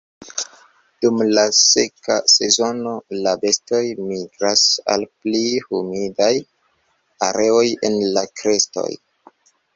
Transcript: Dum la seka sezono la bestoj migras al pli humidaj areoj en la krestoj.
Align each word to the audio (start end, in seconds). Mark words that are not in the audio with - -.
Dum 1.05 1.19
la 1.37 1.41
seka 1.57 2.15
sezono 2.35 2.93
la 3.27 3.33
bestoj 3.43 3.83
migras 4.07 4.65
al 4.95 5.07
pli 5.11 5.43
humidaj 5.69 6.33
areoj 7.29 7.65
en 7.93 8.01
la 8.19 8.27
krestoj. 8.43 8.91